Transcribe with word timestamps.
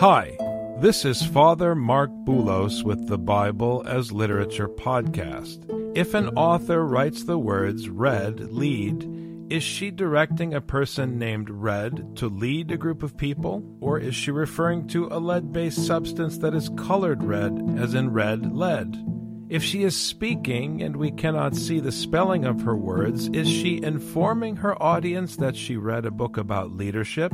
Hi, 0.00 0.36
this 0.80 1.04
is 1.04 1.22
Father 1.22 1.76
Marc 1.76 2.10
Boulos 2.24 2.82
with 2.82 3.06
the 3.06 3.16
Bible 3.16 3.84
as 3.86 4.10
Literature 4.10 4.68
podcast. 4.68 5.64
If 5.96 6.14
an 6.14 6.30
author 6.30 6.84
writes 6.84 7.22
the 7.22 7.38
words 7.38 7.88
red, 7.88 8.50
lead, 8.50 9.08
is 9.50 9.62
she 9.62 9.92
directing 9.92 10.52
a 10.52 10.60
person 10.60 11.16
named 11.16 11.48
Red 11.48 12.16
to 12.16 12.28
lead 12.28 12.72
a 12.72 12.76
group 12.76 13.04
of 13.04 13.16
people? 13.16 13.64
Or 13.80 14.00
is 14.00 14.16
she 14.16 14.32
referring 14.32 14.88
to 14.88 15.06
a 15.12 15.20
lead 15.20 15.52
based 15.52 15.86
substance 15.86 16.38
that 16.38 16.54
is 16.54 16.70
colored 16.76 17.22
red, 17.22 17.76
as 17.78 17.94
in 17.94 18.10
red 18.10 18.52
lead? 18.52 19.00
If 19.48 19.62
she 19.62 19.84
is 19.84 19.94
speaking 19.94 20.82
and 20.82 20.96
we 20.96 21.12
cannot 21.12 21.54
see 21.54 21.78
the 21.78 21.92
spelling 21.92 22.44
of 22.44 22.62
her 22.62 22.74
words, 22.74 23.28
is 23.28 23.48
she 23.48 23.80
informing 23.80 24.56
her 24.56 24.82
audience 24.82 25.36
that 25.36 25.54
she 25.54 25.76
read 25.76 26.04
a 26.04 26.10
book 26.10 26.36
about 26.36 26.72
leadership? 26.72 27.32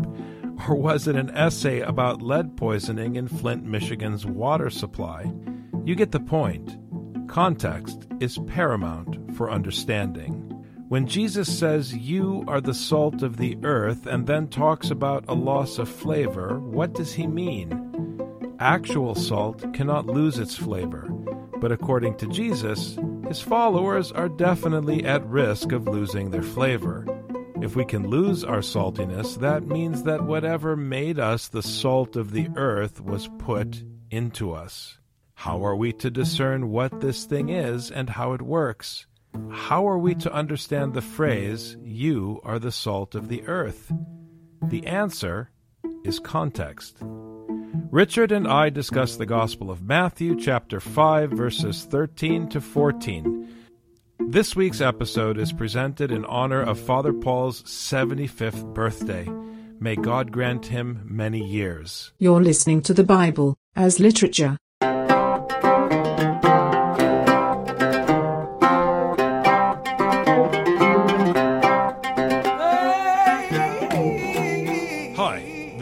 Or 0.69 0.75
was 0.75 1.09
it 1.09 1.17
an 1.17 1.31
essay 1.31 1.81
about 1.81 2.23
lead 2.23 2.57
poisoning 2.57 3.17
in 3.17 3.29
Flint, 3.29 3.65
Michigan's 3.65 4.27
water 4.27 4.71
supply? 4.71 5.33
You 5.85 5.95
get 5.95 6.13
the 6.13 6.21
point. 6.21 6.77
Context 7.29 8.07
is 8.21 8.39
paramount 8.47 9.37
for 9.37 9.51
understanding. 9.51 10.47
When 10.89 11.07
Jesus 11.07 11.57
says, 11.57 11.95
You 11.95 12.45
are 12.49 12.61
the 12.61 12.75
salt 12.75 13.23
of 13.23 13.37
the 13.37 13.57
earth, 13.63 14.07
and 14.07 14.27
then 14.27 14.49
talks 14.49 14.91
about 14.91 15.25
a 15.29 15.35
loss 15.35 15.79
of 15.79 15.89
flavor, 15.89 16.59
what 16.59 16.95
does 16.95 17.15
he 17.15 17.27
mean? 17.27 18.57
Actual 18.59 19.15
salt 19.15 19.73
cannot 19.73 20.07
lose 20.07 20.39
its 20.39 20.57
flavor, 20.57 21.09
but 21.61 21.73
according 21.73 22.17
to 22.19 22.27
Jesus, 22.27 22.99
his 23.29 23.41
followers 23.41 24.11
are 24.13 24.29
definitely 24.29 25.05
at 25.05 25.25
risk 25.27 25.73
of 25.73 25.87
losing 25.87 26.31
their 26.31 26.43
flavor. 26.43 27.07
If 27.63 27.77
we 27.77 27.85
can 27.85 28.09
lose 28.09 28.43
our 28.43 28.61
saltiness, 28.61 29.39
that 29.41 29.67
means 29.67 30.05
that 30.05 30.25
whatever 30.25 30.77
made 30.77 31.19
us 31.19 31.49
the 31.49 31.63
salt 31.63 32.17
of 32.17 32.33
the 32.33 32.49
earth 32.57 33.01
was 33.01 33.29
put 33.39 33.85
into 34.11 34.53
us. 34.53 34.99
How 35.35 35.65
are 35.65 35.77
we 35.77 35.93
to 35.95 36.11
discern 36.11 36.71
what 36.71 37.01
this 37.01 37.25
thing 37.25 37.51
is 37.51 37.91
and 37.91 38.09
how 38.09 38.33
it 38.33 38.43
works? 38.43 39.07
How 39.51 39.87
are 39.89 39.99
we 39.99 40.15
to 40.17 40.33
understand 40.33 40.95
the 40.95 41.03
phrase, 41.03 41.77
You 41.83 42.41
are 42.45 42.59
the 42.59 42.73
salt 42.73 43.15
of 43.15 43.29
the 43.29 43.47
earth? 43.47 43.93
The 44.63 44.87
answer 44.87 45.51
is 46.05 46.19
context. 46.19 46.97
Richard 47.91 48.33
and 48.33 48.49
I 48.49 48.71
discuss 48.71 49.17
the 49.17 49.27
Gospel 49.27 49.71
of 49.71 49.83
Matthew, 49.83 50.39
chapter 50.39 50.81
5, 50.81 51.31
verses 51.31 51.85
13 51.85 52.49
to 52.51 52.61
14. 52.61 53.49
This 54.31 54.55
week's 54.55 54.81
episode 54.81 55.39
is 55.39 55.53
presented 55.53 56.13
in 56.13 56.25
honor 56.25 56.63
of 56.63 56.79
Father 56.79 57.13
Paul's 57.13 57.65
75th 57.65 58.73
birthday. 58.73 59.29
May 59.81 59.97
God 59.97 60.31
grant 60.31 60.67
him 60.67 61.03
many 61.05 61.45
years. 61.45 62.13
You're 62.21 62.41
listening 62.41 62.83
to 62.83 62.95
the 62.95 63.03
Bible 63.03 63.57
as 63.75 63.99
literature. 63.99 64.57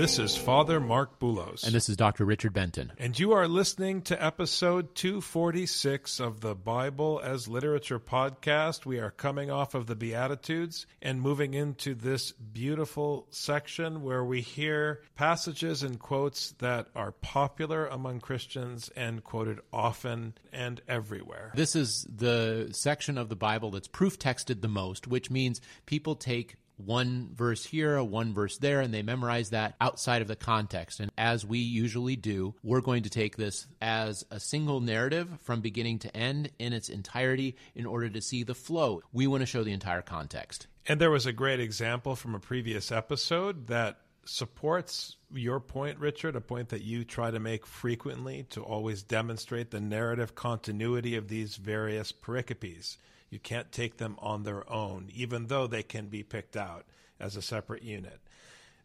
This 0.09 0.19
is 0.19 0.37
Father 0.39 0.81
Marc 0.81 1.21
Boulos. 1.21 1.65
And 1.65 1.75
this 1.75 1.91
is 1.91 1.97
Dr. 1.99 2.25
Richard 2.25 2.55
Benton. 2.55 2.93
And 2.97 3.17
you 3.19 3.33
are 3.33 3.47
listening 3.47 4.01
to 4.05 4.25
episode 4.25 4.95
246 4.95 6.19
of 6.19 6.41
the 6.41 6.55
Bible 6.55 7.21
as 7.23 7.47
Literature 7.47 8.01
podcast. 8.01 8.87
We 8.87 9.01
are 9.01 9.11
coming 9.11 9.51
off 9.51 9.75
of 9.75 9.87
the 9.87 9.95
Beatitudes 9.95 10.87
and 11.03 11.21
moving 11.21 11.53
into 11.53 11.95
this 11.95 12.33
beautiful 12.33 13.27
section 13.29 14.03
where 14.03 14.25
we 14.25 14.41
hear 14.41 15.03
passages 15.15 15.83
and 15.83 15.99
quotes 15.99 16.53
that 16.53 16.89
are 16.97 17.13
popular 17.13 17.87
among 17.87 18.21
Christians 18.21 18.91
and 18.97 19.23
quoted 19.23 19.61
often 19.75 20.33
and 20.55 20.81
everywhere. 20.89 21.53
This 21.55 21.77
is 21.77 22.07
the 22.09 22.71
section 22.73 23.19
of 23.19 23.29
the 23.29 23.37
Bible 23.37 23.73
that's 23.73 23.89
proof 23.89 24.19
texted 24.19 24.63
the 24.63 24.69
most, 24.69 25.07
which 25.07 25.31
means 25.31 25.61
people 25.85 26.15
take 26.15 26.57
one 26.79 27.31
verse 27.35 27.65
here, 27.65 28.03
one 28.03 28.33
verse 28.33 28.57
there, 28.59 28.81
and 28.81 28.95
they 28.95 29.03
memorize 29.03 29.51
that 29.51 29.75
outside 29.81 30.23
of 30.23 30.29
the 30.29 30.37
context. 30.37 31.01
And 31.01 31.11
as 31.19 31.45
we 31.45 31.59
usually 31.59 32.17
do, 32.17 32.55
we're 32.63 32.81
going 32.81 33.03
to 33.03 33.11
take 33.11 33.37
this 33.37 33.67
as 33.83 34.25
a 34.31 34.41
single 34.41 34.81
narrative 34.81 35.29
from 35.43 35.61
beginning 35.61 35.99
to 36.01 36.17
end 36.17 36.51
in 36.59 36.73
its 36.73 36.89
entirety 36.89 37.57
in 37.75 37.87
order 37.87 38.09
to 38.09 38.23
see 38.23 38.45
the 38.45 38.55
flow. 38.55 39.03
We 39.13 39.27
want 39.27 39.43
to 39.43 39.47
show 39.47 39.65
the 39.65 39.73
entire 39.73 40.03
context. 40.03 40.67
And 40.87 41.01
there 41.01 41.11
was 41.11 41.27
a 41.27 41.33
great 41.33 41.61
example 41.61 42.17
from 42.17 42.35
a 42.35 42.41
previous 42.41 42.91
episode 42.91 43.67
that 43.67 43.99
supports 44.25 45.17
your 45.33 45.59
point, 45.59 45.99
Richard, 45.99 46.37
a 46.37 46.41
point 46.41 46.69
that 46.69 46.83
you 46.83 47.05
try 47.05 47.31
to 47.31 47.41
make 47.41 47.67
frequently 47.67 48.45
to 48.51 48.63
always 48.63 49.03
demonstrate 49.03 49.71
the 49.71 49.81
narrative 49.81 50.35
continuity 50.35 51.17
of 51.17 51.29
these 51.29 51.57
various 51.57 52.13
pericopes. 52.13 52.99
You 53.31 53.39
can't 53.39 53.71
take 53.71 53.99
them 53.99 54.17
on 54.21 54.43
their 54.43 54.71
own, 54.71 55.11
even 55.15 55.47
though 55.47 55.67
they 55.67 55.83
can 55.83 56.07
be 56.07 56.23
picked 56.23 56.57
out 56.57 56.85
as 57.21 57.37
a 57.37 57.43
separate 57.43 57.83
unit. 57.83 58.21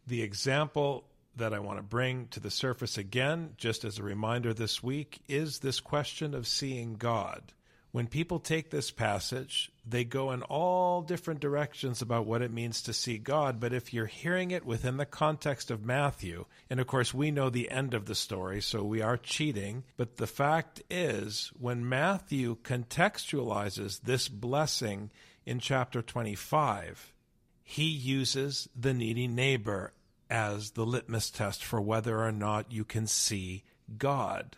The 0.06 0.22
example 0.22 1.06
that 1.36 1.54
I 1.54 1.60
want 1.60 1.80
to 1.80 1.84
bring 1.84 2.28
to 2.30 2.40
the 2.40 2.52
surface 2.52 2.98
again, 2.98 3.54
just 3.58 3.84
as 3.86 3.98
a 3.98 4.04
reminder 4.04 4.54
this 4.54 4.84
week, 4.84 5.22
is 5.28 5.60
this 5.60 5.80
question 5.80 6.34
of 6.34 6.48
seeing 6.48 6.96
God 6.96 7.54
when 7.94 8.08
people 8.08 8.40
take 8.40 8.72
this 8.72 8.90
passage, 8.90 9.72
they 9.86 10.04
go 10.04 10.32
in 10.32 10.42
all 10.42 11.04
different 11.04 11.40
directions 11.40 12.02
about 12.02 12.26
what 12.26 12.42
it 12.42 12.52
means 12.52 12.82
to 12.82 12.92
see 12.92 13.20
God. 13.20 13.60
But 13.60 13.72
if 13.72 13.94
you're 13.94 14.08
hearing 14.08 14.50
it 14.50 14.66
within 14.66 14.98
the 14.98 15.06
context 15.06 15.70
of 15.70 15.86
Matthew, 15.86 16.46
and 16.72 16.80
of 16.80 16.88
course 16.88 17.14
we 17.14 17.30
know 17.30 17.52
the 17.52 17.70
end 17.70 17.94
of 17.94 18.08
the 18.08 18.16
story, 18.16 18.62
so 18.62 18.84
we 18.84 19.04
are 19.04 19.16
cheating. 19.16 19.84
But 19.96 20.18
the 20.18 20.26
fact 20.26 20.82
is, 20.90 21.52
when 21.60 21.88
Matthew 21.88 22.58
contextualizes 22.64 24.02
this 24.02 24.28
blessing 24.28 25.12
in 25.46 25.60
chapter 25.60 26.02
25, 26.02 27.14
he 27.62 27.86
uses 27.86 28.68
the 28.76 28.96
needy 28.96 29.28
neighbor 29.28 29.94
as 30.32 30.72
the 30.72 30.84
litmus 30.86 31.30
test 31.30 31.64
for 31.64 31.80
whether 31.80 32.24
or 32.24 32.32
not 32.32 32.72
you 32.72 32.86
can 32.86 33.06
see 33.06 33.62
God. 34.00 34.58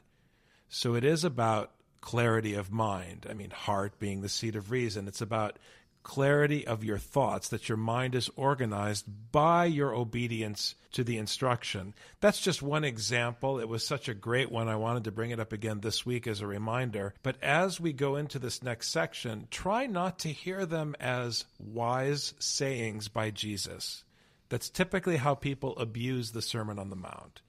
So 0.69 0.95
it 0.95 1.03
is 1.03 1.25
about 1.25 1.71
clarity 2.05 2.53
of 2.53 2.71
mind. 2.71 3.25
I 3.27 3.33
mean, 3.33 3.49
heart 3.49 3.97
being 3.97 4.21
the 4.21 4.29
seat 4.29 4.55
of 4.55 4.69
reason. 4.69 5.07
It's 5.07 5.21
about 5.21 5.57
clarity 6.03 6.67
of 6.67 6.83
your 6.83 6.99
thoughts, 6.99 7.49
that 7.49 7.67
your 7.67 7.79
mind 7.79 8.13
is 8.13 8.29
organized 8.35 9.07
by 9.31 9.65
your 9.65 9.91
obedience 9.91 10.75
to 10.91 11.03
the 11.03 11.17
instruction. 11.17 11.95
That's 12.21 12.39
just 12.39 12.61
one 12.61 12.83
example. 12.83 13.59
It 13.59 13.67
was 13.67 13.83
such 13.83 14.07
a 14.07 14.13
great 14.13 14.51
one. 14.51 14.67
I 14.67 14.75
wanted 14.75 15.05
to 15.05 15.11
bring 15.11 15.31
it 15.31 15.39
up 15.39 15.51
again 15.51 15.79
this 15.79 16.05
week 16.05 16.27
as 16.27 16.41
a 16.41 16.47
reminder. 16.47 17.15
But 17.23 17.41
as 17.41 17.81
we 17.81 17.91
go 17.91 18.17
into 18.17 18.37
this 18.37 18.61
next 18.61 18.89
section, 18.89 19.47
try 19.49 19.87
not 19.87 20.19
to 20.19 20.29
hear 20.29 20.67
them 20.67 20.95
as 20.99 21.45
wise 21.57 22.35
sayings 22.37 23.07
by 23.07 23.31
Jesus. 23.31 24.03
That's 24.49 24.69
typically 24.69 25.17
how 25.17 25.33
people 25.33 25.75
abuse 25.79 26.33
the 26.33 26.43
Sermon 26.43 26.77
on 26.77 26.91
the 26.91 26.95
Mount. 26.95 27.41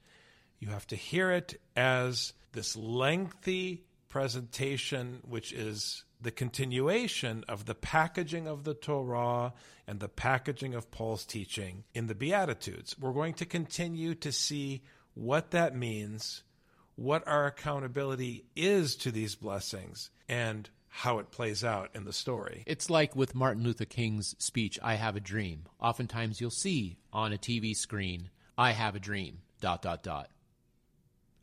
You 0.57 0.69
have 0.69 0.87
to 0.87 0.95
hear 0.95 1.29
it 1.29 1.61
as 1.75 2.33
this 2.53 2.75
lengthy 2.75 3.83
presentation, 4.09 5.19
which 5.23 5.51
is 5.51 6.03
the 6.19 6.31
continuation 6.31 7.43
of 7.47 7.65
the 7.65 7.75
packaging 7.75 8.47
of 8.47 8.63
the 8.63 8.73
Torah 8.73 9.53
and 9.87 9.99
the 9.99 10.09
packaging 10.09 10.73
of 10.73 10.89
Paul's 10.91 11.25
teaching 11.25 11.83
in 11.93 12.07
the 12.07 12.15
Beatitudes. 12.15 12.95
We're 12.99 13.13
going 13.13 13.35
to 13.35 13.45
continue 13.45 14.15
to 14.15 14.31
see 14.31 14.81
what 15.13 15.51
that 15.51 15.75
means, 15.75 16.43
what 16.95 17.27
our 17.27 17.45
accountability 17.45 18.45
is 18.55 18.95
to 18.97 19.11
these 19.11 19.35
blessings, 19.35 20.09
and 20.27 20.69
how 20.89 21.19
it 21.19 21.31
plays 21.31 21.63
out 21.63 21.91
in 21.93 22.05
the 22.05 22.13
story. 22.13 22.63
It's 22.65 22.89
like 22.89 23.15
with 23.15 23.35
Martin 23.35 23.63
Luther 23.63 23.85
King's 23.85 24.35
speech, 24.39 24.79
I 24.81 24.95
Have 24.95 25.15
a 25.15 25.19
Dream. 25.19 25.65
Oftentimes 25.79 26.41
you'll 26.41 26.49
see 26.49 26.97
on 27.13 27.33
a 27.33 27.37
TV 27.37 27.75
screen, 27.75 28.29
I 28.57 28.71
have 28.71 28.95
a 28.95 28.99
dream, 28.99 29.41
dot, 29.61 29.83
dot, 29.83 30.01
dot. 30.01 30.29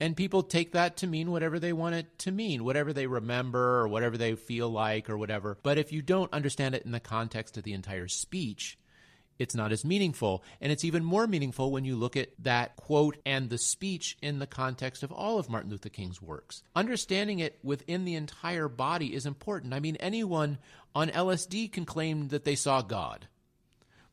And 0.01 0.17
people 0.17 0.43
take 0.43 0.73
that 0.73 0.97
to 0.99 1.07
mean 1.07 1.31
whatever 1.31 1.59
they 1.59 1.73
want 1.73 1.95
it 1.95 2.19
to 2.21 2.33
mean, 2.33 2.65
whatever 2.65 2.93
they 2.93 3.07
remember 3.07 3.81
or 3.81 3.89
whatever 3.89 4.19
they 4.19 4.35
feel 4.35 4.69
like 4.69 5.09
or 5.09 5.17
whatever. 5.17 5.57
But 5.63 5.79
if 5.79 5.93
you 5.93 6.03
don't 6.03 6.33
understand 6.33 6.75
it 6.75 6.85
in 6.85 6.93
the 6.93 7.01
context 7.01 7.57
of 7.57 7.65
the 7.65 7.73
entire 7.75 8.09
speech, 8.09 8.77
it's 9.39 9.55
not 9.55 9.73
as 9.73 9.85
meaningful. 9.85 10.45
And 10.61 10.71
it's 10.71 10.85
even 10.85 11.05
more 11.05 11.27
meaningful 11.27 11.71
when 11.71 11.85
you 11.85 11.97
look 11.97 12.17
at 12.17 12.31
that 12.41 12.77
quote 12.77 13.17
and 13.25 13.51
the 13.51 13.59
speech 13.59 14.17
in 14.23 14.39
the 14.39 14.47
context 14.47 15.03
of 15.03 15.13
all 15.13 15.39
of 15.39 15.49
Martin 15.49 15.71
Luther 15.71 15.89
King's 15.89 16.23
works. 16.23 16.63
Understanding 16.75 17.39
it 17.39 17.59
within 17.63 18.05
the 18.05 18.15
entire 18.15 18.69
body 18.69 19.15
is 19.15 19.27
important. 19.27 19.75
I 19.75 19.81
mean, 19.81 19.97
anyone 19.97 20.59
on 20.95 21.09
LSD 21.09 21.73
can 21.73 21.85
claim 21.85 22.29
that 22.29 22.45
they 22.45 22.55
saw 22.55 22.83
God. 22.83 23.27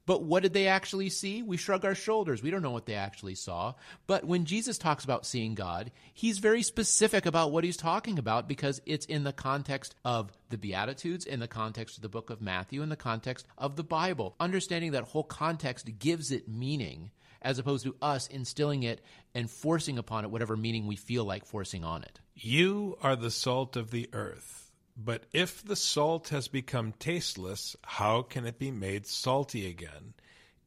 But 0.05 0.23
what 0.23 0.43
did 0.43 0.53
they 0.53 0.67
actually 0.67 1.09
see? 1.09 1.41
We 1.43 1.57
shrug 1.57 1.85
our 1.85 1.95
shoulders. 1.95 2.41
We 2.41 2.49
don't 2.49 2.63
know 2.63 2.71
what 2.71 2.85
they 2.85 2.95
actually 2.95 3.35
saw. 3.35 3.75
But 4.07 4.25
when 4.25 4.45
Jesus 4.45 4.77
talks 4.77 5.03
about 5.03 5.25
seeing 5.25 5.53
God, 5.53 5.91
he's 6.13 6.39
very 6.39 6.63
specific 6.63 7.25
about 7.25 7.51
what 7.51 7.63
he's 7.63 7.77
talking 7.77 8.17
about 8.17 8.47
because 8.47 8.81
it's 8.85 9.05
in 9.05 9.23
the 9.23 9.33
context 9.33 9.95
of 10.03 10.31
the 10.49 10.57
Beatitudes, 10.57 11.25
in 11.25 11.39
the 11.39 11.47
context 11.47 11.97
of 11.97 12.01
the 12.01 12.09
book 12.09 12.29
of 12.29 12.41
Matthew, 12.41 12.81
in 12.81 12.89
the 12.89 12.95
context 12.95 13.45
of 13.57 13.75
the 13.75 13.83
Bible. 13.83 14.35
Understanding 14.39 14.91
that 14.91 15.03
whole 15.03 15.23
context 15.23 15.89
gives 15.99 16.31
it 16.31 16.47
meaning 16.47 17.11
as 17.41 17.59
opposed 17.59 17.83
to 17.83 17.95
us 18.01 18.27
instilling 18.27 18.83
it 18.83 19.01
and 19.33 19.49
forcing 19.49 19.97
upon 19.97 20.23
it 20.23 20.31
whatever 20.31 20.55
meaning 20.55 20.87
we 20.87 20.95
feel 20.95 21.25
like 21.25 21.45
forcing 21.45 21.83
on 21.83 22.03
it. 22.03 22.19
You 22.35 22.97
are 23.01 23.15
the 23.15 23.31
salt 23.31 23.75
of 23.75 23.91
the 23.91 24.09
earth. 24.13 24.70
But 25.03 25.23
if 25.33 25.63
the 25.63 25.75
salt 25.75 26.29
has 26.29 26.47
become 26.47 26.93
tasteless, 26.93 27.75
how 27.83 28.21
can 28.21 28.45
it 28.45 28.59
be 28.59 28.69
made 28.69 29.07
salty 29.07 29.67
again? 29.67 30.13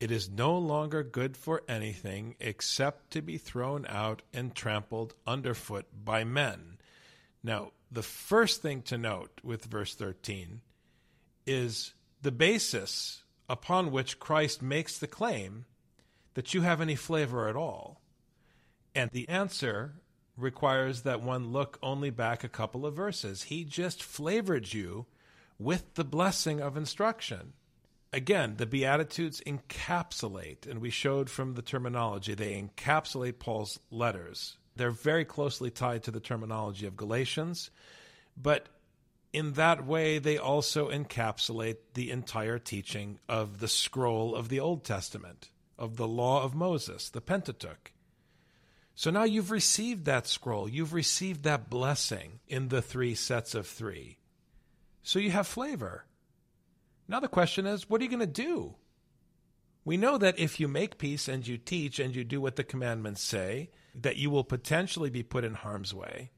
It 0.00 0.10
is 0.10 0.28
no 0.28 0.58
longer 0.58 1.04
good 1.04 1.36
for 1.36 1.62
anything 1.68 2.34
except 2.40 3.12
to 3.12 3.22
be 3.22 3.38
thrown 3.38 3.86
out 3.86 4.22
and 4.32 4.52
trampled 4.52 5.14
underfoot 5.24 5.86
by 6.04 6.24
men. 6.24 6.78
Now, 7.44 7.72
the 7.92 8.02
first 8.02 8.60
thing 8.60 8.82
to 8.82 8.98
note 8.98 9.40
with 9.44 9.66
verse 9.66 9.94
13 9.94 10.62
is 11.46 11.94
the 12.20 12.32
basis 12.32 13.22
upon 13.48 13.92
which 13.92 14.18
Christ 14.18 14.62
makes 14.62 14.98
the 14.98 15.06
claim 15.06 15.64
that 16.32 16.54
you 16.54 16.62
have 16.62 16.80
any 16.80 16.96
flavor 16.96 17.48
at 17.48 17.54
all. 17.54 18.00
And 18.96 19.10
the 19.12 19.28
answer 19.28 20.02
requires 20.36 21.02
that 21.02 21.22
one 21.22 21.52
look 21.52 21.78
only 21.82 22.10
back 22.10 22.42
a 22.42 22.48
couple 22.48 22.84
of 22.84 22.94
verses. 22.94 23.44
He 23.44 23.64
just 23.64 24.02
flavored 24.02 24.72
you 24.72 25.06
with 25.58 25.94
the 25.94 26.04
blessing 26.04 26.60
of 26.60 26.76
instruction. 26.76 27.52
Again, 28.12 28.54
the 28.58 28.66
Beatitudes 28.66 29.42
encapsulate, 29.46 30.68
and 30.68 30.80
we 30.80 30.90
showed 30.90 31.28
from 31.28 31.54
the 31.54 31.62
terminology, 31.62 32.34
they 32.34 32.60
encapsulate 32.60 33.38
Paul's 33.38 33.80
letters. 33.90 34.56
They're 34.76 34.90
very 34.90 35.24
closely 35.24 35.70
tied 35.70 36.04
to 36.04 36.10
the 36.10 36.20
terminology 36.20 36.86
of 36.86 36.96
Galatians, 36.96 37.70
but 38.36 38.68
in 39.32 39.54
that 39.54 39.84
way, 39.84 40.20
they 40.20 40.38
also 40.38 40.90
encapsulate 40.90 41.78
the 41.94 42.12
entire 42.12 42.60
teaching 42.60 43.18
of 43.28 43.58
the 43.58 43.66
scroll 43.66 44.36
of 44.36 44.48
the 44.48 44.60
Old 44.60 44.84
Testament, 44.84 45.50
of 45.76 45.96
the 45.96 46.06
law 46.06 46.44
of 46.44 46.54
Moses, 46.54 47.10
the 47.10 47.20
Pentateuch. 47.20 47.90
So 49.04 49.10
now 49.10 49.24
you've 49.24 49.50
received 49.50 50.06
that 50.06 50.26
scroll. 50.26 50.66
You've 50.66 50.94
received 50.94 51.42
that 51.42 51.68
blessing 51.68 52.40
in 52.48 52.68
the 52.68 52.80
three 52.80 53.14
sets 53.14 53.54
of 53.54 53.66
three. 53.66 54.16
So 55.02 55.18
you 55.18 55.30
have 55.30 55.46
flavor. 55.46 56.06
Now 57.06 57.20
the 57.20 57.28
question 57.28 57.66
is, 57.66 57.90
what 57.90 58.00
are 58.00 58.04
you 58.04 58.08
going 58.08 58.20
to 58.20 58.26
do? 58.26 58.76
We 59.84 59.98
know 59.98 60.16
that 60.16 60.38
if 60.38 60.58
you 60.58 60.68
make 60.68 60.96
peace 60.96 61.28
and 61.28 61.46
you 61.46 61.58
teach 61.58 61.98
and 61.98 62.16
you 62.16 62.24
do 62.24 62.40
what 62.40 62.56
the 62.56 62.64
commandments 62.64 63.22
say, 63.22 63.68
that 63.94 64.16
you 64.16 64.30
will 64.30 64.42
potentially 64.42 65.10
be 65.10 65.22
put 65.22 65.44
in 65.44 65.52
harm's 65.52 65.92
way. 65.92 66.30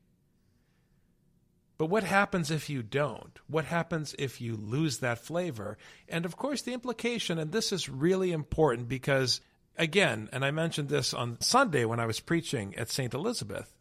But 1.79 1.87
what 1.87 2.03
happens 2.03 2.51
if 2.51 2.69
you 2.69 2.83
don't? 2.83 3.39
What 3.47 3.67
happens 3.67 4.13
if 4.19 4.41
you 4.41 4.57
lose 4.57 4.99
that 4.99 5.21
flavor? 5.21 5.79
And 6.09 6.25
of 6.25 6.37
course, 6.37 6.63
the 6.63 6.73
implication, 6.73 7.39
and 7.39 7.53
this 7.53 7.71
is 7.71 7.89
really 7.89 8.33
important 8.33 8.89
because 8.89 9.41
again, 9.77 10.29
and 10.33 10.45
I 10.45 10.51
mentioned 10.51 10.89
this 10.89 11.15
on 11.15 11.41
Sunday 11.41 11.85
when 11.85 12.01
I 12.01 12.07
was 12.07 12.21
preaching 12.21 12.75
at 12.77 12.91
St. 12.91 13.15
Elizabeth, 13.15 13.75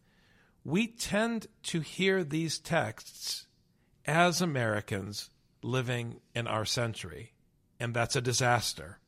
we 0.63 0.88
tend 0.88 1.47
to 1.63 1.80
hear 1.80 2.24
these 2.24 2.59
texts 2.59 3.47
as 4.06 4.42
Americans 4.42 5.30
living 5.62 6.19
in 6.33 6.47
our 6.47 6.65
century, 6.65 7.33
and 7.80 7.94
that's 7.94 8.15
a 8.15 8.21
disaster. 8.21 9.00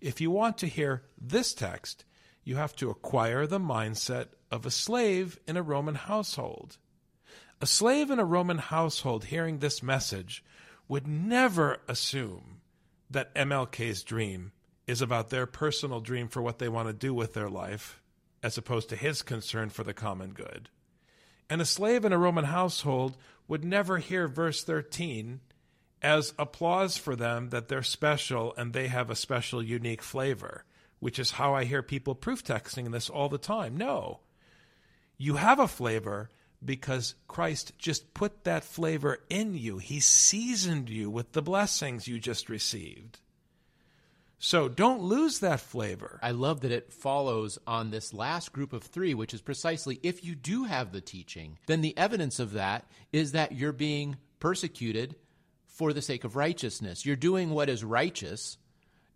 If 0.00 0.20
you 0.20 0.30
want 0.30 0.58
to 0.58 0.66
hear 0.66 1.04
this 1.20 1.54
text, 1.54 2.04
you 2.44 2.56
have 2.56 2.76
to 2.76 2.90
acquire 2.90 3.46
the 3.46 3.58
mindset 3.58 4.28
of 4.50 4.66
a 4.66 4.70
slave 4.70 5.38
in 5.46 5.56
a 5.56 5.62
Roman 5.62 5.94
household. 5.94 6.78
A 7.60 7.66
slave 7.66 8.10
in 8.10 8.18
a 8.18 8.24
Roman 8.24 8.58
household 8.58 9.24
hearing 9.24 9.58
this 9.58 9.82
message 9.82 10.44
would 10.88 11.06
never 11.06 11.78
assume 11.88 12.60
that 13.10 13.34
MLK's 13.34 14.02
dream 14.02 14.52
is 14.86 15.02
about 15.02 15.30
their 15.30 15.46
personal 15.46 16.00
dream 16.00 16.28
for 16.28 16.40
what 16.40 16.58
they 16.58 16.68
want 16.68 16.88
to 16.88 16.92
do 16.92 17.12
with 17.12 17.34
their 17.34 17.48
life, 17.48 18.00
as 18.42 18.56
opposed 18.56 18.88
to 18.88 18.96
his 18.96 19.22
concern 19.22 19.68
for 19.68 19.84
the 19.84 19.94
common 19.94 20.30
good. 20.30 20.68
And 21.50 21.60
a 21.60 21.64
slave 21.64 22.04
in 22.04 22.12
a 22.12 22.18
Roman 22.18 22.44
household 22.44 23.16
would 23.48 23.64
never 23.64 23.98
hear 23.98 24.28
verse 24.28 24.62
13 24.64 25.40
as 26.02 26.34
applause 26.38 26.96
for 26.96 27.16
them 27.16 27.50
that 27.50 27.68
they're 27.68 27.82
special 27.82 28.54
and 28.56 28.72
they 28.72 28.88
have 28.88 29.10
a 29.10 29.16
special, 29.16 29.62
unique 29.62 30.02
flavor, 30.02 30.64
which 31.00 31.18
is 31.18 31.32
how 31.32 31.54
I 31.54 31.64
hear 31.64 31.82
people 31.82 32.14
proof 32.14 32.44
texting 32.44 32.92
this 32.92 33.08
all 33.08 33.28
the 33.28 33.38
time. 33.38 33.76
No. 33.76 34.20
You 35.16 35.36
have 35.36 35.58
a 35.58 35.68
flavor 35.68 36.28
because 36.64 37.14
Christ 37.28 37.72
just 37.78 38.14
put 38.14 38.44
that 38.44 38.64
flavor 38.64 39.18
in 39.28 39.54
you. 39.54 39.78
He 39.78 40.00
seasoned 40.00 40.90
you 40.90 41.10
with 41.10 41.32
the 41.32 41.42
blessings 41.42 42.08
you 42.08 42.18
just 42.18 42.48
received. 42.48 43.18
So 44.38 44.68
don't 44.68 45.02
lose 45.02 45.38
that 45.40 45.60
flavor. 45.60 46.20
I 46.22 46.32
love 46.32 46.60
that 46.60 46.72
it 46.72 46.92
follows 46.92 47.58
on 47.66 47.90
this 47.90 48.12
last 48.12 48.52
group 48.52 48.72
of 48.72 48.82
three, 48.82 49.14
which 49.14 49.32
is 49.32 49.40
precisely 49.40 49.98
if 50.02 50.24
you 50.24 50.34
do 50.34 50.64
have 50.64 50.92
the 50.92 51.00
teaching, 51.00 51.58
then 51.66 51.80
the 51.80 51.96
evidence 51.96 52.38
of 52.38 52.52
that 52.52 52.84
is 53.12 53.32
that 53.32 53.52
you're 53.52 53.72
being 53.72 54.16
persecuted 54.38 55.16
for 55.64 55.92
the 55.92 56.02
sake 56.02 56.24
of 56.24 56.36
righteousness. 56.36 57.06
You're 57.06 57.16
doing 57.16 57.50
what 57.50 57.68
is 57.68 57.82
righteous 57.82 58.58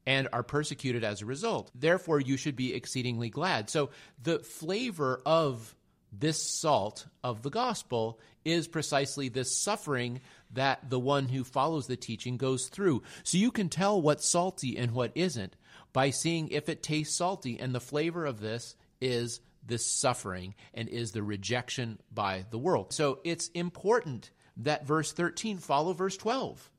and 0.06 0.28
are 0.32 0.42
persecuted 0.42 1.04
as 1.04 1.20
a 1.20 1.26
result. 1.26 1.70
Therefore, 1.74 2.20
you 2.20 2.36
should 2.36 2.56
be 2.56 2.74
exceedingly 2.74 3.28
glad. 3.28 3.68
So 3.68 3.90
the 4.22 4.38
flavor 4.38 5.20
of 5.26 5.74
this 6.12 6.42
salt 6.42 7.06
of 7.22 7.42
the 7.42 7.50
gospel 7.50 8.18
is 8.44 8.68
precisely 8.68 9.28
this 9.28 9.56
suffering 9.56 10.20
that 10.52 10.90
the 10.90 10.98
one 10.98 11.28
who 11.28 11.44
follows 11.44 11.86
the 11.86 11.96
teaching 11.96 12.36
goes 12.36 12.66
through. 12.66 13.02
So 13.22 13.38
you 13.38 13.50
can 13.50 13.68
tell 13.68 14.00
what's 14.00 14.26
salty 14.26 14.76
and 14.76 14.92
what 14.92 15.12
isn't 15.14 15.56
by 15.92 16.10
seeing 16.10 16.48
if 16.48 16.68
it 16.68 16.82
tastes 16.82 17.16
salty. 17.16 17.58
And 17.58 17.74
the 17.74 17.80
flavor 17.80 18.24
of 18.24 18.40
this 18.40 18.76
is 19.00 19.40
this 19.66 19.86
suffering 19.86 20.54
and 20.74 20.88
is 20.88 21.12
the 21.12 21.22
rejection 21.22 22.00
by 22.12 22.44
the 22.50 22.58
world. 22.58 22.92
So 22.92 23.20
it's 23.24 23.48
important 23.48 24.30
that 24.56 24.86
verse 24.86 25.12
13 25.12 25.58
follow 25.58 25.92
verse 25.92 26.16
12. 26.16 26.70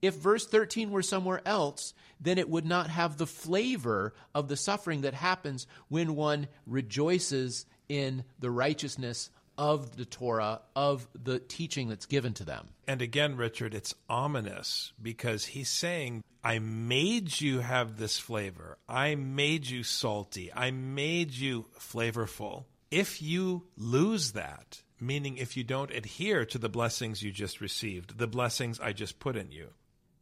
If 0.00 0.14
verse 0.16 0.46
13 0.46 0.90
were 0.90 1.02
somewhere 1.02 1.40
else, 1.46 1.94
then 2.20 2.38
it 2.38 2.48
would 2.48 2.66
not 2.66 2.90
have 2.90 3.16
the 3.16 3.26
flavor 3.26 4.14
of 4.34 4.48
the 4.48 4.56
suffering 4.56 5.02
that 5.02 5.14
happens 5.14 5.68
when 5.88 6.16
one 6.16 6.48
rejoices 6.66 7.66
in 7.88 8.24
the 8.40 8.50
righteousness 8.50 9.30
of 9.56 9.96
the 9.96 10.04
Torah, 10.04 10.60
of 10.74 11.06
the 11.14 11.38
teaching 11.38 11.88
that's 11.88 12.06
given 12.06 12.34
to 12.34 12.44
them. 12.44 12.68
And 12.86 13.02
again, 13.02 13.36
Richard, 13.36 13.74
it's 13.74 13.94
ominous 14.08 14.92
because 15.00 15.44
he's 15.46 15.68
saying, 15.68 16.22
I 16.44 16.58
made 16.58 17.40
you 17.40 17.60
have 17.60 17.96
this 17.96 18.18
flavor. 18.18 18.78
I 18.88 19.14
made 19.14 19.66
you 19.66 19.82
salty. 19.84 20.52
I 20.52 20.70
made 20.70 21.32
you 21.32 21.66
flavorful. 21.78 22.64
If 22.90 23.22
you 23.22 23.64
lose 23.76 24.32
that, 24.32 24.82
meaning 25.00 25.36
if 25.36 25.56
you 25.56 25.64
don't 25.64 25.90
adhere 25.90 26.44
to 26.46 26.58
the 26.58 26.68
blessings 26.68 27.22
you 27.22 27.30
just 27.30 27.60
received, 27.60 28.18
the 28.18 28.26
blessings 28.26 28.80
I 28.80 28.92
just 28.92 29.18
put 29.18 29.36
in 29.36 29.50
you, 29.50 29.68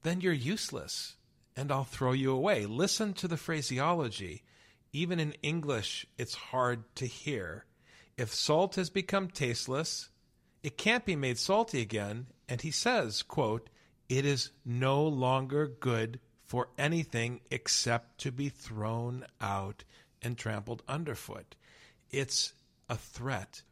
then 0.03 0.21
you're 0.21 0.33
useless 0.33 1.17
and 1.57 1.71
I'll 1.71 1.85
throw 1.85 2.13
you 2.13 2.33
away. 2.33 2.67
Listen 2.67 3.13
to 3.15 3.29
the 3.29 3.37
phraseology. 3.37 4.43
Even 4.93 5.21
in 5.21 5.35
English, 5.43 6.07
it's 6.19 6.35
hard 6.35 6.83
to 6.97 7.07
hear 7.07 7.65
if 8.21 8.35
salt 8.35 8.75
has 8.75 8.91
become 8.91 9.29
tasteless, 9.29 10.11
it 10.62 10.77
can't 10.77 11.07
be 11.07 11.17
made 11.17 11.39
salty 11.39 11.81
again. 11.81 12.27
And 12.50 12.61
he 12.61 12.71
says, 12.71 13.23
quote, 13.23 13.71
it 14.11 14.27
is 14.27 14.50
no 14.62 15.03
longer 15.05 15.67
good 15.67 16.21
for 16.45 16.69
anything 16.77 17.41
except 17.50 18.19
to 18.19 18.31
be 18.31 18.50
thrown 18.50 19.25
out 19.41 19.85
and 20.21 20.37
trampled 20.37 20.83
underfoot. 20.87 21.57
It's 22.11 22.53
a 22.91 22.97
threat, 22.97 23.62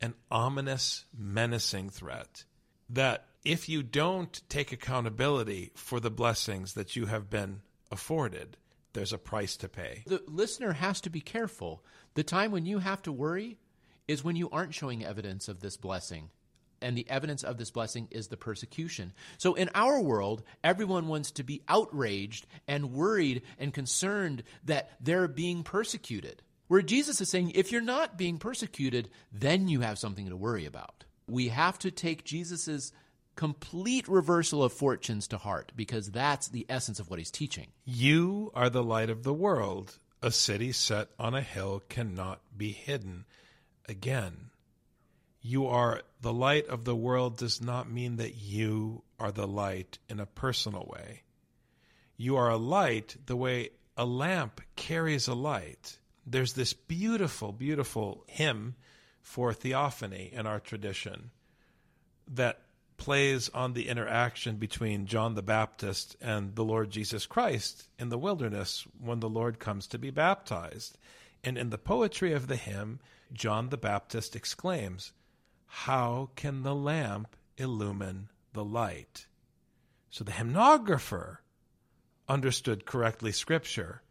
an 0.00 0.14
ominous, 0.30 1.06
menacing 1.12 1.90
threat 1.90 2.44
that 2.88 3.26
if 3.44 3.68
you 3.68 3.82
don't 3.82 4.40
take 4.48 4.70
accountability 4.70 5.72
for 5.74 5.98
the 5.98 6.10
blessings 6.10 6.74
that 6.74 6.94
you 6.94 7.06
have 7.06 7.28
been 7.28 7.62
afforded, 7.90 8.58
there's 8.92 9.12
a 9.12 9.18
price 9.18 9.56
to 9.56 9.68
pay. 9.68 10.04
The 10.06 10.22
listener 10.28 10.74
has 10.74 11.00
to 11.00 11.10
be 11.10 11.20
careful. 11.20 11.82
The 12.14 12.22
time 12.22 12.52
when 12.52 12.64
you 12.64 12.78
have 12.78 13.02
to 13.02 13.12
worry 13.12 13.58
is 14.08 14.24
when 14.24 14.34
you 14.34 14.50
aren't 14.50 14.74
showing 14.74 15.04
evidence 15.04 15.48
of 15.48 15.60
this 15.60 15.76
blessing 15.76 16.30
And 16.80 16.96
the 16.96 17.08
evidence 17.08 17.42
of 17.42 17.56
this 17.56 17.70
blessing 17.70 18.08
is 18.10 18.28
the 18.28 18.36
persecution. 18.36 19.12
So 19.36 19.54
in 19.54 19.70
our 19.74 20.00
world, 20.00 20.42
everyone 20.62 21.08
wants 21.08 21.30
to 21.32 21.42
be 21.42 21.62
outraged 21.68 22.46
and 22.66 22.92
worried 22.92 23.42
and 23.58 23.74
concerned 23.74 24.42
that 24.64 24.90
they're 25.00 25.28
being 25.28 25.62
persecuted. 25.62 26.42
Where 26.68 26.82
Jesus 26.82 27.20
is 27.20 27.30
saying, 27.30 27.52
if 27.54 27.72
you're 27.72 27.80
not 27.80 28.18
being 28.18 28.38
persecuted, 28.38 29.08
then 29.32 29.68
you 29.68 29.80
have 29.80 29.98
something 29.98 30.28
to 30.28 30.36
worry 30.36 30.66
about. 30.66 31.04
We 31.26 31.48
have 31.48 31.78
to 31.80 31.90
take 31.90 32.24
Jesus' 32.24 32.92
complete 33.36 34.08
reversal 34.08 34.62
of 34.62 34.72
fortunes 34.72 35.28
to 35.28 35.38
heart 35.38 35.72
because 35.76 36.10
that's 36.10 36.48
the 36.48 36.66
essence 36.68 37.00
of 37.00 37.08
what 37.08 37.18
he's 37.18 37.30
teaching. 37.30 37.68
You 37.84 38.50
are 38.54 38.68
the 38.68 38.82
light 38.82 39.10
of 39.10 39.22
the 39.22 39.32
world. 39.32 39.98
A 40.22 40.30
city 40.30 40.72
set 40.72 41.08
on 41.18 41.34
a 41.34 41.40
hill 41.40 41.82
cannot 41.88 42.40
be 42.56 42.72
hidden. 42.72 43.24
Again, 43.88 44.50
you 45.40 45.66
are 45.66 46.02
the 46.20 46.32
light 46.32 46.66
of 46.68 46.84
the 46.84 46.96
world 46.96 47.36
does 47.38 47.60
not 47.60 47.90
mean 47.90 48.16
that 48.16 48.34
you 48.36 49.02
are 49.18 49.32
the 49.32 49.46
light 49.46 49.98
in 50.08 50.20
a 50.20 50.26
personal 50.26 50.86
way. 50.92 51.22
You 52.16 52.36
are 52.36 52.50
a 52.50 52.56
light 52.56 53.16
the 53.26 53.36
way 53.36 53.70
a 53.96 54.04
lamp 54.04 54.60
carries 54.76 55.26
a 55.26 55.34
light. 55.34 55.98
There's 56.26 56.52
this 56.52 56.72
beautiful, 56.72 57.52
beautiful 57.52 58.24
hymn 58.26 58.74
for 59.22 59.52
theophany 59.52 60.30
in 60.32 60.46
our 60.46 60.60
tradition 60.60 61.30
that 62.28 62.60
plays 62.96 63.48
on 63.50 63.72
the 63.72 63.88
interaction 63.88 64.56
between 64.56 65.06
John 65.06 65.34
the 65.34 65.42
Baptist 65.42 66.16
and 66.20 66.54
the 66.54 66.64
Lord 66.64 66.90
Jesus 66.90 67.26
Christ 67.26 67.88
in 67.98 68.08
the 68.08 68.18
wilderness 68.18 68.86
when 69.00 69.20
the 69.20 69.28
Lord 69.28 69.58
comes 69.58 69.86
to 69.88 69.98
be 69.98 70.10
baptized. 70.10 70.98
And 71.44 71.56
in 71.56 71.70
the 71.70 71.78
poetry 71.78 72.32
of 72.32 72.46
the 72.46 72.56
hymn, 72.56 73.00
John 73.32 73.68
the 73.68 73.76
Baptist 73.76 74.34
exclaims, 74.34 75.12
How 75.66 76.30
can 76.34 76.62
the 76.62 76.74
lamp 76.74 77.36
illumine 77.56 78.30
the 78.52 78.64
light? 78.64 79.26
So 80.10 80.24
the 80.24 80.32
hymnographer 80.32 81.38
understood 82.28 82.86
correctly 82.86 83.32
Scripture 83.32 84.02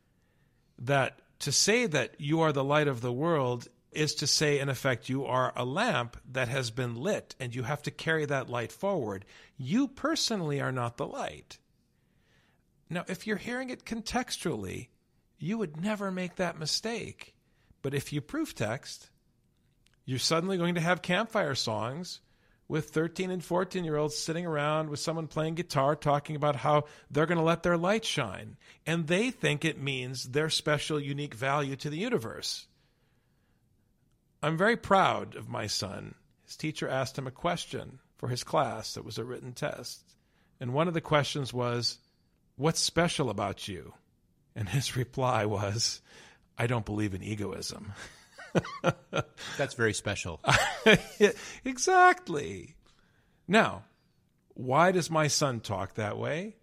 that 0.80 1.20
to 1.40 1.52
say 1.52 1.86
that 1.86 2.20
you 2.20 2.42
are 2.42 2.52
the 2.52 2.64
light 2.64 2.88
of 2.88 3.02
the 3.02 3.12
world 3.12 3.68
is 3.92 4.16
to 4.16 4.28
say, 4.28 4.60
in 4.60 4.70
effect, 4.70 5.10
you 5.10 5.26
are 5.26 5.54
a 5.56 5.66
lamp 5.66 6.18
that 6.32 6.48
has 6.50 6.72
been 6.72 6.96
lit 6.96 7.36
and 7.40 7.56
you 7.56 7.64
have 7.64 7.82
to 7.84 7.92
carry 7.92 8.26
that 8.26 8.50
light 8.50 8.72
forward. 8.72 9.26
You 9.58 9.88
personally 9.88 10.62
are 10.62 10.72
not 10.72 10.98
the 10.98 11.08
light. 11.08 11.58
Now, 12.90 13.06
if 13.08 13.26
you're 13.26 13.38
hearing 13.38 13.70
it 13.70 13.86
contextually, 13.86 14.90
you 15.38 15.58
would 15.58 15.82
never 15.82 16.12
make 16.12 16.36
that 16.36 16.60
mistake. 16.60 17.34
But 17.82 17.94
if 17.94 18.12
you 18.12 18.22
proof 18.22 18.56
text, 18.56 19.10
you're 20.06 20.20
suddenly 20.20 20.58
going 20.58 20.76
to 20.76 20.82
have 20.82 21.02
campfire 21.02 21.56
songs 21.56 22.22
with 22.68 22.90
13 22.90 23.32
and 23.32 23.44
14 23.44 23.84
year 23.84 23.98
olds 23.98 24.18
sitting 24.18 24.46
around 24.46 24.90
with 24.90 25.00
someone 25.00 25.28
playing 25.28 25.56
guitar 25.56 25.96
talking 25.96 26.36
about 26.36 26.56
how 26.56 26.86
they're 27.10 27.26
going 27.26 27.38
to 27.38 27.44
let 27.44 27.64
their 27.64 27.78
light 27.78 28.04
shine. 28.04 28.58
And 28.86 29.08
they 29.08 29.32
think 29.32 29.64
it 29.64 29.82
means 29.82 30.26
their 30.26 30.50
special, 30.50 31.00
unique 31.00 31.34
value 31.34 31.76
to 31.78 31.90
the 31.90 31.98
universe. 31.98 32.68
I'm 34.42 34.58
very 34.58 34.78
proud 34.78 35.36
of 35.36 35.50
my 35.50 35.68
son. 35.68 36.16
His 36.46 36.56
teacher 36.56 36.88
asked 36.88 37.18
him 37.18 37.28
a 37.28 37.32
question 37.32 38.00
for 38.18 38.30
his 38.30 38.44
class 38.44 38.94
that 38.94 39.06
was 39.06 39.18
a 39.18 39.24
written 39.24 39.54
test. 39.54 40.04
And 40.60 40.74
one 40.74 40.88
of 40.88 40.94
the 40.94 41.02
questions 41.02 41.54
was, 41.54 42.00
What's 42.56 42.80
special 42.80 43.30
about 43.30 43.68
you? 43.68 43.94
And 44.58 44.68
his 44.68 44.98
reply 44.98 45.46
was, 45.46 46.02
I 46.58 46.66
don't 46.66 46.86
believe 46.86 47.14
in 47.14 47.22
egoism. 47.22 47.94
That's 49.58 49.76
very 49.76 49.94
special. 49.94 50.42
exactly. 51.64 52.76
Now, 53.48 53.84
why 54.56 54.92
does 54.92 55.12
my 55.12 55.28
son 55.28 55.60
talk 55.60 55.94
that 55.94 56.18
way? 56.18 56.56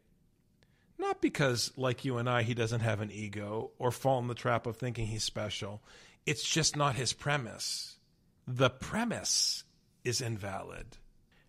Not 0.98 1.22
because, 1.22 1.70
like 1.76 2.04
you 2.04 2.18
and 2.18 2.28
I, 2.28 2.42
he 2.42 2.52
doesn't 2.52 2.80
have 2.80 3.00
an 3.00 3.12
ego 3.12 3.70
or 3.78 3.92
fall 3.92 4.18
in 4.18 4.26
the 4.26 4.34
trap 4.34 4.66
of 4.66 4.76
thinking 4.76 5.06
he's 5.06 5.22
special. 5.22 5.80
It's 6.26 6.42
just 6.42 6.76
not 6.76 6.96
his 6.96 7.12
premise. 7.12 8.00
The 8.48 8.70
premise 8.70 9.62
is 10.02 10.20
invalid. 10.20 10.98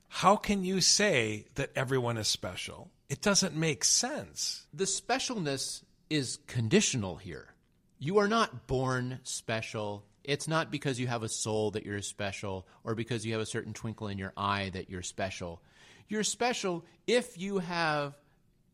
How 0.09 0.35
can 0.35 0.63
you 0.63 0.79
say 0.79 1.47
that 1.55 1.71
everyone 1.75 2.17
is 2.17 2.27
special? 2.27 2.91
It 3.09 3.21
doesn't 3.21 3.55
make 3.55 3.83
sense. 3.83 4.67
The 4.71 4.85
specialness 4.85 5.81
is 6.09 6.39
conditional 6.47 7.15
here. 7.15 7.47
You 7.99 8.19
are 8.19 8.27
not 8.27 8.67
born 8.67 9.19
special. 9.23 10.05
It's 10.23 10.47
not 10.47 10.71
because 10.71 10.99
you 10.99 11.07
have 11.07 11.23
a 11.23 11.29
soul 11.29 11.71
that 11.71 11.85
you're 11.85 12.01
special 12.01 12.67
or 12.83 12.95
because 12.95 13.25
you 13.25 13.33
have 13.33 13.41
a 13.41 13.45
certain 13.45 13.73
twinkle 13.73 14.07
in 14.07 14.17
your 14.17 14.33
eye 14.35 14.69
that 14.73 14.89
you're 14.89 15.01
special. 15.01 15.61
You're 16.07 16.23
special 16.23 16.85
if 17.07 17.37
you 17.37 17.59
have 17.59 18.15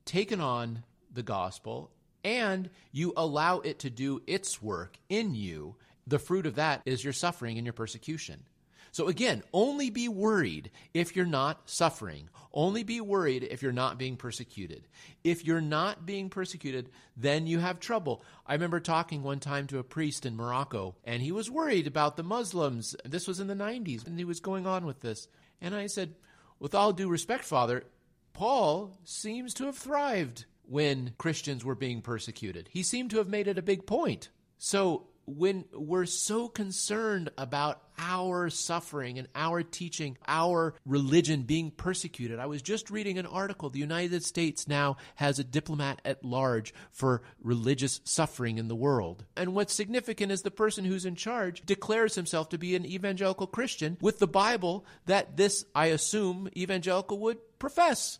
taken 0.05 0.41
on 0.41 0.83
the 1.13 1.23
gospel 1.23 1.91
and 2.23 2.69
you 2.91 3.13
allow 3.15 3.59
it 3.59 3.79
to 3.79 3.89
do 3.89 4.21
its 4.27 4.61
work 4.61 4.97
in 5.09 5.33
you 5.35 5.75
the 6.07 6.19
fruit 6.19 6.45
of 6.45 6.55
that 6.55 6.81
is 6.85 7.03
your 7.03 7.13
suffering 7.13 7.57
and 7.57 7.65
your 7.65 7.73
persecution. 7.73 8.43
So 8.91 9.07
again, 9.07 9.43
only 9.53 9.89
be 9.89 10.07
worried 10.07 10.71
if 10.93 11.15
you're 11.15 11.25
not 11.25 11.69
suffering. 11.69 12.29
Only 12.53 12.83
be 12.83 12.99
worried 12.99 13.43
if 13.49 13.61
you're 13.61 13.71
not 13.71 13.97
being 13.97 14.17
persecuted. 14.17 14.87
If 15.23 15.45
you're 15.45 15.61
not 15.61 16.05
being 16.05 16.29
persecuted, 16.29 16.89
then 17.15 17.47
you 17.47 17.59
have 17.59 17.79
trouble. 17.79 18.23
I 18.45 18.53
remember 18.53 18.81
talking 18.81 19.23
one 19.23 19.39
time 19.39 19.67
to 19.67 19.79
a 19.79 19.83
priest 19.83 20.25
in 20.25 20.35
Morocco, 20.35 20.95
and 21.05 21.21
he 21.21 21.31
was 21.31 21.49
worried 21.49 21.87
about 21.87 22.17
the 22.17 22.23
Muslims. 22.23 22.95
This 23.05 23.27
was 23.27 23.39
in 23.39 23.47
the 23.47 23.53
90s, 23.53 24.05
and 24.05 24.19
he 24.19 24.25
was 24.25 24.41
going 24.41 24.67
on 24.67 24.85
with 24.85 24.99
this. 24.99 25.29
And 25.61 25.73
I 25.73 25.87
said, 25.87 26.15
with 26.59 26.75
all 26.75 26.91
due 26.91 27.07
respect, 27.07 27.45
Father, 27.45 27.85
Paul 28.33 28.97
seems 29.05 29.53
to 29.55 29.65
have 29.65 29.77
thrived 29.77 30.45
when 30.63 31.13
Christians 31.17 31.63
were 31.63 31.75
being 31.75 32.01
persecuted. 32.01 32.69
He 32.71 32.83
seemed 32.83 33.11
to 33.11 33.17
have 33.17 33.29
made 33.29 33.47
it 33.47 33.57
a 33.57 33.63
big 33.63 33.85
point. 33.85 34.29
So 34.57 35.07
when 35.25 35.65
we're 35.73 36.05
so 36.05 36.47
concerned 36.47 37.29
about 37.37 37.81
our 37.97 38.49
suffering 38.49 39.19
and 39.19 39.27
our 39.35 39.61
teaching, 39.61 40.17
our 40.27 40.73
religion 40.85 41.43
being 41.43 41.71
persecuted. 41.71 42.39
I 42.39 42.47
was 42.47 42.61
just 42.61 42.89
reading 42.89 43.19
an 43.19 43.27
article. 43.27 43.69
The 43.69 43.79
United 43.79 44.23
States 44.23 44.67
now 44.67 44.97
has 45.15 45.37
a 45.37 45.43
diplomat 45.43 46.01
at 46.03 46.25
large 46.25 46.73
for 46.91 47.21
religious 47.41 48.01
suffering 48.03 48.57
in 48.57 48.67
the 48.67 48.75
world. 48.75 49.23
And 49.37 49.53
what's 49.53 49.73
significant 49.73 50.31
is 50.31 50.41
the 50.41 50.51
person 50.51 50.85
who's 50.85 51.05
in 51.05 51.15
charge 51.15 51.61
declares 51.61 52.15
himself 52.15 52.49
to 52.49 52.57
be 52.57 52.75
an 52.75 52.85
evangelical 52.85 53.47
Christian 53.47 53.97
with 54.01 54.19
the 54.19 54.27
Bible 54.27 54.85
that 55.05 55.37
this, 55.37 55.65
I 55.75 55.87
assume, 55.87 56.49
evangelical 56.57 57.19
would 57.19 57.37
profess. 57.59 58.19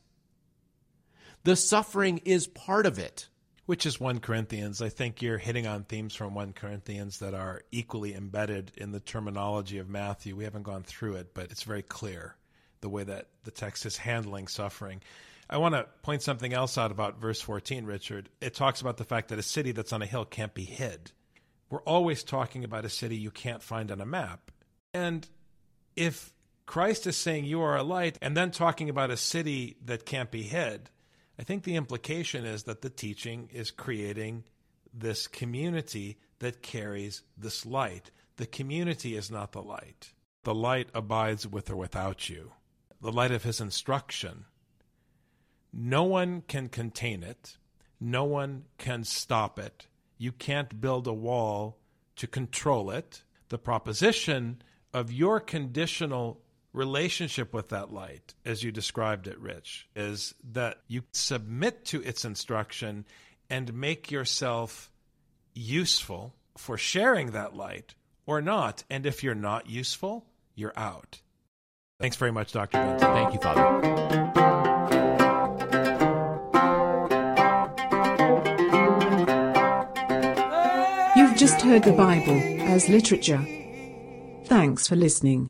The 1.43 1.55
suffering 1.55 2.21
is 2.23 2.45
part 2.45 2.85
of 2.85 2.99
it 2.99 3.27
which 3.71 3.85
is 3.85 4.01
1 4.01 4.19
Corinthians. 4.19 4.81
I 4.81 4.89
think 4.89 5.21
you're 5.21 5.37
hitting 5.37 5.65
on 5.65 5.85
themes 5.85 6.13
from 6.13 6.35
1 6.35 6.51
Corinthians 6.51 7.19
that 7.19 7.33
are 7.33 7.61
equally 7.71 8.13
embedded 8.13 8.73
in 8.75 8.91
the 8.91 8.99
terminology 8.99 9.77
of 9.77 9.87
Matthew. 9.87 10.35
We 10.35 10.43
haven't 10.43 10.63
gone 10.63 10.83
through 10.83 11.15
it, 11.15 11.33
but 11.33 11.51
it's 11.51 11.63
very 11.63 11.81
clear 11.81 12.35
the 12.81 12.89
way 12.89 13.05
that 13.05 13.27
the 13.45 13.51
text 13.51 13.85
is 13.85 13.95
handling 13.95 14.49
suffering. 14.49 15.01
I 15.49 15.55
want 15.55 15.75
to 15.75 15.87
point 16.01 16.21
something 16.21 16.51
else 16.51 16.77
out 16.77 16.91
about 16.91 17.21
verse 17.21 17.39
14, 17.39 17.85
Richard. 17.85 18.27
It 18.41 18.55
talks 18.55 18.81
about 18.81 18.97
the 18.97 19.05
fact 19.05 19.29
that 19.29 19.39
a 19.39 19.41
city 19.41 19.71
that's 19.71 19.93
on 19.93 20.01
a 20.01 20.05
hill 20.05 20.25
can't 20.25 20.53
be 20.53 20.65
hid. 20.65 21.13
We're 21.69 21.79
always 21.83 22.23
talking 22.23 22.65
about 22.65 22.83
a 22.83 22.89
city 22.89 23.15
you 23.15 23.31
can't 23.31 23.63
find 23.63 23.89
on 23.89 24.01
a 24.01 24.05
map. 24.05 24.51
And 24.93 25.25
if 25.95 26.33
Christ 26.65 27.07
is 27.07 27.15
saying 27.15 27.45
you 27.45 27.61
are 27.61 27.77
a 27.77 27.83
light 27.83 28.17
and 28.21 28.35
then 28.35 28.51
talking 28.51 28.89
about 28.89 29.11
a 29.11 29.15
city 29.15 29.77
that 29.85 30.05
can't 30.05 30.29
be 30.29 30.43
hid, 30.43 30.89
I 31.39 31.43
think 31.43 31.63
the 31.63 31.75
implication 31.75 32.45
is 32.45 32.63
that 32.63 32.81
the 32.81 32.89
teaching 32.89 33.49
is 33.51 33.71
creating 33.71 34.43
this 34.93 35.27
community 35.27 36.17
that 36.39 36.61
carries 36.61 37.23
this 37.37 37.65
light. 37.65 38.11
The 38.37 38.45
community 38.45 39.15
is 39.15 39.31
not 39.31 39.51
the 39.51 39.61
light. 39.61 40.13
The 40.43 40.55
light 40.55 40.89
abides 40.93 41.47
with 41.47 41.69
or 41.69 41.75
without 41.75 42.29
you. 42.29 42.51
The 43.01 43.11
light 43.11 43.31
of 43.31 43.43
his 43.43 43.61
instruction. 43.61 44.45
No 45.73 46.03
one 46.03 46.41
can 46.47 46.67
contain 46.67 47.23
it. 47.23 47.57
No 47.99 48.23
one 48.23 48.65
can 48.77 49.03
stop 49.03 49.57
it. 49.59 49.87
You 50.17 50.31
can't 50.31 50.81
build 50.81 51.07
a 51.07 51.13
wall 51.13 51.77
to 52.17 52.27
control 52.27 52.91
it. 52.91 53.23
The 53.49 53.57
proposition 53.57 54.61
of 54.93 55.11
your 55.11 55.39
conditional 55.39 56.41
relationship 56.73 57.53
with 57.53 57.69
that 57.69 57.91
light, 57.91 58.33
as 58.45 58.63
you 58.63 58.71
described 58.71 59.27
it, 59.27 59.39
Rich, 59.39 59.87
is 59.95 60.33
that 60.51 60.77
you 60.87 61.03
submit 61.11 61.85
to 61.85 62.01
its 62.01 62.25
instruction 62.25 63.05
and 63.49 63.73
make 63.73 64.11
yourself 64.11 64.89
useful 65.53 66.33
for 66.57 66.77
sharing 66.77 67.31
that 67.31 67.55
light 67.55 67.95
or 68.25 68.41
not. 68.41 68.83
And 68.89 69.05
if 69.05 69.23
you're 69.23 69.35
not 69.35 69.69
useful, 69.69 70.25
you're 70.55 70.77
out. 70.77 71.21
Thanks 71.99 72.15
very 72.15 72.31
much, 72.31 72.51
Dr. 72.51 72.77
Benton. 72.77 73.13
Thank 73.13 73.33
you, 73.33 73.39
Father. 73.39 73.61
You've 81.15 81.35
just 81.35 81.61
heard 81.61 81.83
the 81.83 81.91
Bible 81.91 82.41
as 82.61 82.87
literature. 82.89 83.45
Thanks 84.45 84.87
for 84.87 84.95
listening. 84.95 85.49